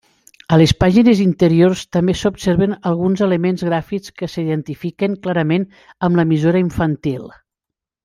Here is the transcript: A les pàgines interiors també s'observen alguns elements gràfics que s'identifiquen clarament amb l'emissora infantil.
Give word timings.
A 0.55 0.57
les 0.59 0.71
pàgines 0.83 1.19
interiors 1.25 1.83
també 1.97 2.15
s'observen 2.21 2.73
alguns 2.93 3.23
elements 3.27 3.67
gràfics 3.69 4.17
que 4.23 4.33
s'identifiquen 4.37 5.21
clarament 5.29 5.69
amb 6.09 6.23
l'emissora 6.23 6.67
infantil. 6.69 7.35